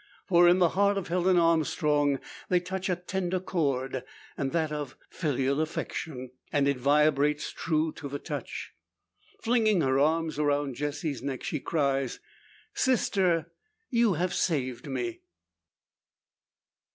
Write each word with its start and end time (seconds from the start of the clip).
For 0.25 0.47
in 0.49 0.57
the 0.57 0.69
heart 0.69 0.97
of 0.97 1.09
Helen 1.09 1.37
Armstrong 1.37 2.19
they 2.49 2.59
touch 2.59 2.89
a 2.89 2.95
tender 2.95 3.39
chord 3.39 4.03
that 4.35 4.71
of 4.71 4.95
filial 5.11 5.61
affection. 5.61 6.31
And 6.51 6.67
it 6.67 6.77
vibrates 6.79 7.51
true 7.51 7.91
to 7.97 8.09
the 8.09 8.17
touch. 8.17 8.71
Flinging 9.43 9.81
her 9.81 9.99
arms 9.99 10.39
around 10.39 10.73
Jessie's 10.73 11.21
neck, 11.21 11.43
she 11.43 11.59
cries: 11.59 12.19
"Sister; 12.73 13.51
you 13.91 14.13
have 14.13 14.33
saved 14.33 14.87
me!" 14.87 15.21